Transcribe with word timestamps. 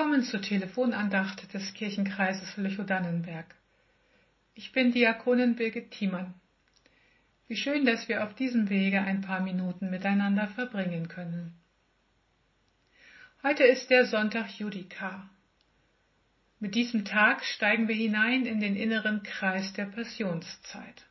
Willkommen 0.00 0.22
zur 0.22 0.40
Telefonandacht 0.40 1.52
des 1.52 1.74
Kirchenkreises 1.74 2.56
Lüchow-Dannenberg. 2.56 3.54
Ich 4.54 4.72
bin 4.72 4.92
Diakonin 4.92 5.56
Birgit 5.56 5.90
Thiemann. 5.90 6.32
Wie 7.48 7.56
schön, 7.56 7.84
dass 7.84 8.08
wir 8.08 8.24
auf 8.24 8.34
diesem 8.34 8.70
Wege 8.70 9.02
ein 9.02 9.20
paar 9.20 9.40
Minuten 9.40 9.90
miteinander 9.90 10.48
verbringen 10.48 11.08
können. 11.08 11.52
Heute 13.42 13.64
ist 13.64 13.90
der 13.90 14.06
Sonntag 14.06 14.48
Judika. 14.58 15.28
Mit 16.60 16.74
diesem 16.74 17.04
Tag 17.04 17.44
steigen 17.44 17.86
wir 17.86 17.94
hinein 17.94 18.46
in 18.46 18.58
den 18.58 18.76
inneren 18.76 19.22
Kreis 19.22 19.74
der 19.74 19.84
Passionszeit. 19.84 21.04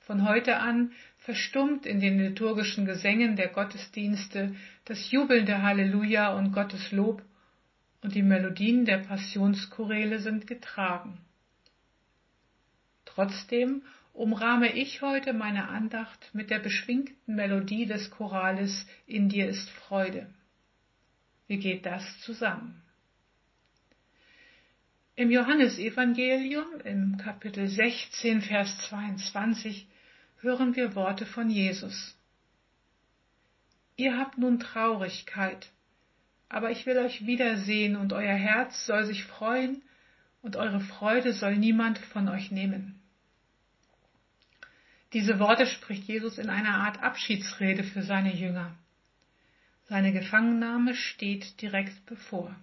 Von 0.00 0.28
heute 0.28 0.56
an 0.56 0.90
verstummt 1.18 1.86
in 1.86 2.00
den 2.00 2.18
liturgischen 2.18 2.84
Gesängen 2.84 3.36
der 3.36 3.46
Gottesdienste 3.46 4.56
das 4.86 5.12
jubelnde 5.12 5.62
Halleluja 5.62 6.30
und 6.34 6.52
Gottes 6.52 6.90
Lob 6.90 7.22
und 8.02 8.14
die 8.14 8.22
Melodien 8.22 8.84
der 8.84 8.98
Passionschoräle 8.98 10.20
sind 10.20 10.46
getragen. 10.46 11.18
Trotzdem 13.04 13.82
umrahme 14.12 14.72
ich 14.72 15.02
heute 15.02 15.32
meine 15.32 15.68
Andacht 15.68 16.30
mit 16.32 16.50
der 16.50 16.58
beschwingten 16.58 17.34
Melodie 17.34 17.86
des 17.86 18.10
Chorales 18.10 18.86
In 19.06 19.28
dir 19.28 19.48
ist 19.48 19.68
Freude. 19.70 20.32
Wie 21.46 21.58
geht 21.58 21.86
das 21.86 22.20
zusammen? 22.20 22.82
Im 25.16 25.30
Johannesevangelium 25.30 26.80
im 26.84 27.18
Kapitel 27.18 27.68
16, 27.68 28.40
Vers 28.40 28.78
22 28.88 29.86
hören 30.40 30.74
wir 30.76 30.94
Worte 30.94 31.26
von 31.26 31.50
Jesus. 31.50 32.16
Ihr 33.96 34.16
habt 34.16 34.38
nun 34.38 34.60
Traurigkeit, 34.60 35.70
aber 36.50 36.72
ich 36.72 36.84
will 36.84 36.98
euch 36.98 37.24
wiedersehen 37.26 37.96
und 37.96 38.12
euer 38.12 38.34
Herz 38.34 38.84
soll 38.84 39.04
sich 39.04 39.24
freuen 39.24 39.82
und 40.42 40.56
eure 40.56 40.80
Freude 40.80 41.32
soll 41.32 41.56
niemand 41.56 41.98
von 41.98 42.28
euch 42.28 42.50
nehmen. 42.50 43.00
Diese 45.12 45.38
Worte 45.38 45.66
spricht 45.66 46.04
Jesus 46.04 46.38
in 46.38 46.50
einer 46.50 46.74
Art 46.74 47.02
Abschiedsrede 47.02 47.84
für 47.84 48.02
seine 48.02 48.34
Jünger. 48.34 48.74
Seine 49.88 50.12
Gefangennahme 50.12 50.94
steht 50.94 51.60
direkt 51.62 52.04
bevor. 52.06 52.54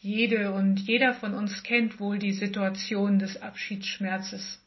Jede 0.00 0.52
und 0.52 0.78
jeder 0.78 1.12
von 1.14 1.34
uns 1.34 1.64
kennt 1.64 1.98
wohl 1.98 2.20
die 2.20 2.32
Situation 2.32 3.18
des 3.18 3.42
Abschiedsschmerzes. 3.42 4.64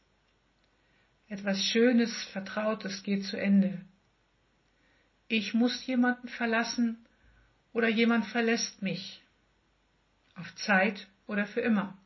Etwas 1.30 1.64
Schönes, 1.64 2.14
Vertrautes 2.34 3.02
geht 3.04 3.24
zu 3.24 3.38
Ende. 3.38 3.80
Ich 5.32 5.54
muss 5.54 5.88
jemanden 5.88 6.28
verlassen 6.28 7.06
oder 7.72 7.88
jemand 7.88 8.26
verlässt 8.26 8.82
mich. 8.82 9.22
Auf 10.36 10.54
Zeit 10.56 11.08
oder 11.26 11.46
für 11.46 11.62
immer. 11.62 11.98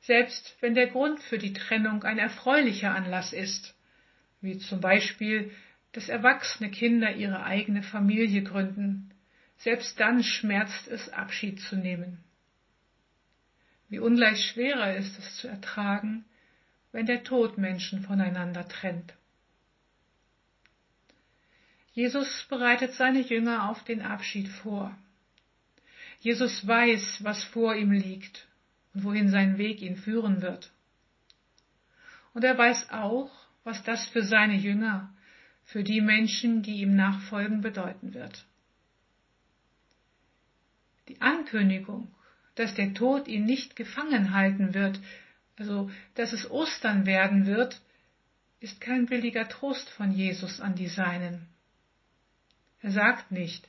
Selbst 0.00 0.56
wenn 0.58 0.74
der 0.74 0.88
Grund 0.88 1.20
für 1.20 1.38
die 1.38 1.52
Trennung 1.52 2.02
ein 2.02 2.18
erfreulicher 2.18 2.92
Anlass 2.92 3.32
ist, 3.32 3.76
wie 4.40 4.58
zum 4.58 4.80
Beispiel, 4.80 5.52
dass 5.92 6.08
erwachsene 6.08 6.68
Kinder 6.68 7.14
ihre 7.14 7.44
eigene 7.44 7.84
Familie 7.84 8.42
gründen, 8.42 9.14
selbst 9.58 10.00
dann 10.00 10.24
schmerzt 10.24 10.88
es, 10.88 11.10
Abschied 11.10 11.60
zu 11.60 11.76
nehmen. 11.76 12.24
Wie 13.88 14.00
ungleich 14.00 14.44
schwerer 14.46 14.96
ist 14.96 15.16
es 15.16 15.36
zu 15.36 15.46
ertragen, 15.46 16.24
wenn 16.90 17.06
der 17.06 17.22
Tod 17.22 17.56
Menschen 17.56 18.02
voneinander 18.02 18.66
trennt. 18.66 19.14
Jesus 21.92 22.46
bereitet 22.48 22.94
seine 22.94 23.20
Jünger 23.20 23.68
auf 23.68 23.84
den 23.84 24.00
Abschied 24.02 24.48
vor. 24.48 24.96
Jesus 26.20 26.66
weiß, 26.66 27.22
was 27.22 27.44
vor 27.44 27.74
ihm 27.74 27.92
liegt 27.92 28.46
und 28.94 29.04
wohin 29.04 29.28
sein 29.28 29.58
Weg 29.58 29.82
ihn 29.82 29.96
führen 29.96 30.40
wird. 30.40 30.72
Und 32.32 32.44
er 32.44 32.56
weiß 32.56 32.90
auch, 32.90 33.30
was 33.64 33.82
das 33.82 34.06
für 34.06 34.22
seine 34.22 34.56
Jünger, 34.56 35.12
für 35.64 35.84
die 35.84 36.00
Menschen, 36.00 36.62
die 36.62 36.80
ihm 36.80 36.96
nachfolgen, 36.96 37.60
bedeuten 37.60 38.14
wird. 38.14 38.46
Die 41.08 41.20
Ankündigung, 41.20 42.14
dass 42.54 42.74
der 42.74 42.94
Tod 42.94 43.28
ihn 43.28 43.44
nicht 43.44 43.76
gefangen 43.76 44.32
halten 44.32 44.74
wird, 44.74 44.98
also 45.56 45.90
dass 46.14 46.32
es 46.32 46.50
Ostern 46.50 47.04
werden 47.04 47.46
wird, 47.46 47.80
ist 48.60 48.80
kein 48.80 49.06
billiger 49.06 49.48
Trost 49.48 49.90
von 49.90 50.12
Jesus 50.12 50.60
an 50.60 50.74
die 50.74 50.88
Seinen. 50.88 51.51
Er 52.82 52.90
sagt 52.90 53.30
nicht, 53.30 53.68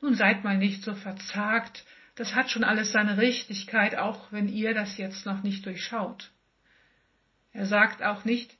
nun 0.00 0.14
seid 0.14 0.44
mal 0.44 0.56
nicht 0.56 0.82
so 0.82 0.94
verzagt, 0.94 1.84
das 2.14 2.34
hat 2.34 2.50
schon 2.50 2.64
alles 2.64 2.92
seine 2.92 3.18
Richtigkeit, 3.18 3.96
auch 3.96 4.32
wenn 4.32 4.48
ihr 4.48 4.74
das 4.74 4.96
jetzt 4.96 5.26
noch 5.26 5.42
nicht 5.42 5.66
durchschaut. 5.66 6.30
Er 7.52 7.66
sagt 7.66 8.02
auch 8.02 8.24
nicht, 8.24 8.56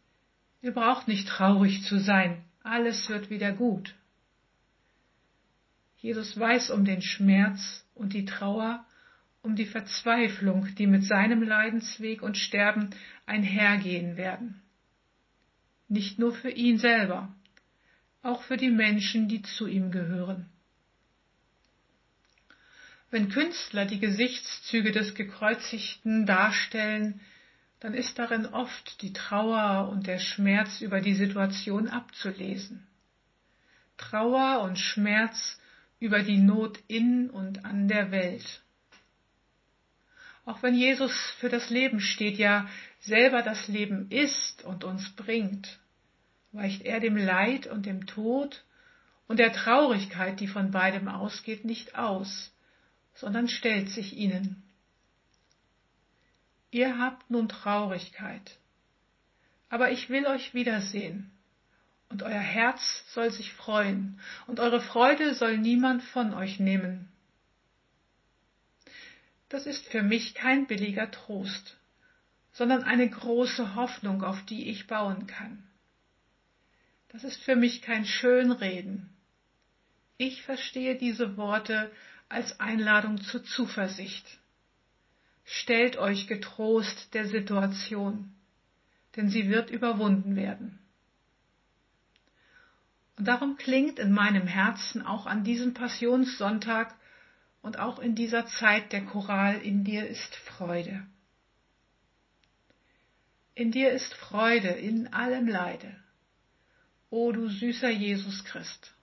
ihr 0.62 0.72
braucht 0.72 1.06
nicht 1.06 1.28
traurig 1.28 1.84
zu 1.84 1.98
sein, 1.98 2.44
alles 2.62 3.08
wird 3.08 3.30
wieder 3.30 3.52
gut. 3.52 3.94
Jesus 5.96 6.38
weiß 6.38 6.70
um 6.70 6.84
den 6.84 7.02
Schmerz 7.02 7.84
und 7.94 8.12
die 8.12 8.24
Trauer, 8.24 8.84
um 9.42 9.56
die 9.56 9.66
Verzweiflung, 9.66 10.74
die 10.76 10.86
mit 10.86 11.04
seinem 11.04 11.42
Leidensweg 11.42 12.22
und 12.22 12.36
Sterben 12.36 12.90
einhergehen 13.26 14.16
werden. 14.16 14.60
Nicht 15.88 16.18
nur 16.18 16.34
für 16.34 16.50
ihn 16.50 16.78
selber, 16.78 17.34
auch 18.28 18.42
für 18.42 18.56
die 18.56 18.70
Menschen, 18.70 19.28
die 19.28 19.42
zu 19.42 19.66
ihm 19.66 19.90
gehören. 19.90 20.46
Wenn 23.10 23.30
Künstler 23.30 23.86
die 23.86 23.98
Gesichtszüge 23.98 24.92
des 24.92 25.14
Gekreuzigten 25.14 26.26
darstellen, 26.26 27.20
dann 27.80 27.94
ist 27.94 28.18
darin 28.18 28.44
oft 28.44 29.00
die 29.02 29.12
Trauer 29.12 29.88
und 29.88 30.06
der 30.06 30.18
Schmerz 30.18 30.82
über 30.82 31.00
die 31.00 31.14
Situation 31.14 31.88
abzulesen. 31.88 32.86
Trauer 33.96 34.60
und 34.62 34.78
Schmerz 34.78 35.58
über 35.98 36.22
die 36.22 36.38
Not 36.38 36.78
in 36.86 37.30
und 37.30 37.64
an 37.64 37.88
der 37.88 38.10
Welt. 38.10 38.62
Auch 40.44 40.62
wenn 40.62 40.74
Jesus 40.74 41.12
für 41.38 41.48
das 41.48 41.70
Leben 41.70 42.00
steht, 42.00 42.36
ja 42.38 42.68
selber 43.00 43.42
das 43.42 43.68
Leben 43.68 44.10
ist 44.10 44.64
und 44.64 44.84
uns 44.84 45.10
bringt, 45.10 45.78
weicht 46.52 46.82
er 46.82 47.00
dem 47.00 47.16
Leid 47.16 47.66
und 47.66 47.86
dem 47.86 48.06
Tod 48.06 48.64
und 49.26 49.38
der 49.38 49.52
Traurigkeit, 49.52 50.40
die 50.40 50.48
von 50.48 50.70
beidem 50.70 51.08
ausgeht, 51.08 51.64
nicht 51.64 51.96
aus, 51.96 52.52
sondern 53.14 53.48
stellt 53.48 53.90
sich 53.90 54.16
ihnen. 54.16 54.62
Ihr 56.70 56.98
habt 56.98 57.30
nun 57.30 57.48
Traurigkeit, 57.48 58.58
aber 59.68 59.90
ich 59.90 60.10
will 60.10 60.26
euch 60.26 60.54
wiedersehen 60.54 61.30
und 62.08 62.22
euer 62.22 62.40
Herz 62.40 63.04
soll 63.12 63.30
sich 63.30 63.52
freuen, 63.52 64.18
und 64.46 64.60
eure 64.60 64.80
Freude 64.80 65.34
soll 65.34 65.58
niemand 65.58 66.02
von 66.02 66.32
euch 66.32 66.58
nehmen. 66.58 67.08
Das 69.48 69.66
ist 69.66 69.86
für 69.86 70.02
mich 70.02 70.34
kein 70.34 70.66
billiger 70.66 71.10
Trost, 71.10 71.76
sondern 72.52 72.82
eine 72.82 73.08
große 73.08 73.74
Hoffnung, 73.74 74.22
auf 74.22 74.44
die 74.46 74.68
ich 74.68 74.86
bauen 74.86 75.26
kann. 75.26 75.67
Das 77.08 77.24
ist 77.24 77.42
für 77.42 77.56
mich 77.56 77.82
kein 77.82 78.04
Schönreden. 78.04 79.08
Ich 80.18 80.42
verstehe 80.42 80.96
diese 80.96 81.36
Worte 81.36 81.90
als 82.28 82.60
Einladung 82.60 83.20
zur 83.20 83.44
Zuversicht. 83.44 84.26
Stellt 85.44 85.96
euch 85.96 86.26
getrost 86.26 87.14
der 87.14 87.26
Situation, 87.26 88.34
denn 89.16 89.30
sie 89.30 89.48
wird 89.48 89.70
überwunden 89.70 90.36
werden. 90.36 90.78
Und 93.16 93.26
darum 93.26 93.56
klingt 93.56 93.98
in 93.98 94.12
meinem 94.12 94.46
Herzen 94.46 95.04
auch 95.04 95.26
an 95.26 95.42
diesem 95.44 95.74
Passionssonntag 95.74 96.94
und 97.62 97.78
auch 97.78 97.98
in 97.98 98.14
dieser 98.14 98.46
Zeit 98.46 98.92
der 98.92 99.04
Choral 99.04 99.60
In 99.62 99.82
dir 99.84 100.06
ist 100.06 100.36
Freude. 100.36 101.06
In 103.54 103.72
dir 103.72 103.90
ist 103.90 104.14
Freude 104.14 104.68
in 104.68 105.12
allem 105.12 105.48
Leide. 105.48 105.96
O 107.10 107.32
du 107.32 107.48
süßer 107.48 107.90
Jesus 107.90 108.44
Christ. 108.44 108.94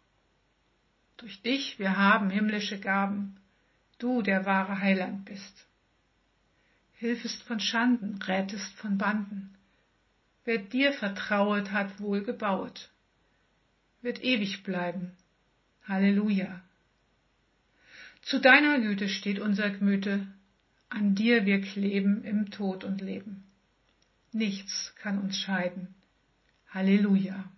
Durch 1.18 1.42
dich 1.42 1.80
wir 1.80 1.98
haben 1.98 2.30
himmlische 2.30 2.80
Gaben, 2.80 3.38
du 3.98 4.22
der 4.22 4.46
wahre 4.46 4.80
Heiland 4.80 5.25
bist. 5.25 5.66
Hilfest 6.94 7.44
von 7.44 7.60
Schanden, 7.60 8.22
rätest 8.22 8.74
von 8.75 8.98
Banden. 8.98 9.56
Wer 10.44 10.60
dir 10.60 10.94
vertrauet, 10.94 11.72
hat 11.72 12.00
wohl 12.00 12.24
gebauet 12.24 12.90
wird 14.06 14.24
ewig 14.24 14.63
bleiben. 14.63 15.12
Halleluja. 15.86 16.62
Zu 18.22 18.40
deiner 18.40 18.80
Güte 18.80 19.10
steht 19.10 19.40
unser 19.40 19.69
Gemüte, 19.72 20.25
an 20.90 21.16
dir 21.16 21.46
wir 21.46 21.60
kleben 21.62 22.24
im 22.24 22.51
Tod 22.51 22.84
und 22.84 23.01
Leben. 23.01 23.44
Nichts 24.31 24.94
kann 24.96 25.19
uns 25.19 25.38
scheiden. 25.38 25.94
Halleluja. 26.69 27.51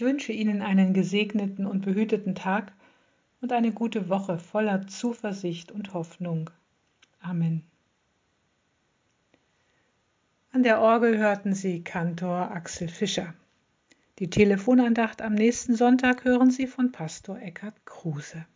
Ich 0.00 0.06
wünsche 0.06 0.32
Ihnen 0.32 0.62
einen 0.62 0.94
gesegneten 0.94 1.66
und 1.66 1.82
behüteten 1.82 2.34
Tag 2.34 2.72
und 3.42 3.52
eine 3.52 3.70
gute 3.70 4.08
Woche 4.08 4.38
voller 4.38 4.86
Zuversicht 4.86 5.70
und 5.70 5.92
Hoffnung. 5.92 6.48
Amen. 7.20 7.62
An 10.52 10.62
der 10.62 10.80
Orgel 10.80 11.18
hörten 11.18 11.52
Sie 11.52 11.84
Kantor 11.84 12.50
Axel 12.50 12.88
Fischer. 12.88 13.34
Die 14.20 14.30
Telefonandacht 14.30 15.20
am 15.20 15.34
nächsten 15.34 15.76
Sonntag 15.76 16.24
hören 16.24 16.50
Sie 16.50 16.66
von 16.66 16.92
Pastor 16.92 17.38
Eckhard 17.38 17.84
Kruse. 17.84 18.46